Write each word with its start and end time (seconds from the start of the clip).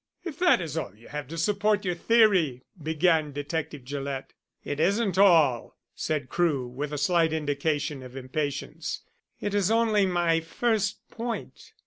"If 0.23 0.39
that 0.39 0.59
is 0.61 0.77
all 0.77 0.95
you 0.95 1.09
have 1.09 1.27
to 1.27 1.37
support 1.37 1.85
your 1.85 1.93
theory" 1.93 2.63
began 2.89 3.31
Detective 3.33 3.85
Gillett. 3.85 4.33
"It 4.63 4.79
isn't 4.79 5.19
all," 5.19 5.77
said 5.93 6.27
Crewe, 6.27 6.67
with 6.67 6.91
a 6.91 6.97
slight 6.97 7.31
indication 7.31 8.01
of 8.01 8.17
impatience. 8.17 9.01
"It 9.39 9.53
is 9.53 9.69
only 9.69 10.07
my 10.07 10.39
first 10.39 11.07
point. 11.11 11.73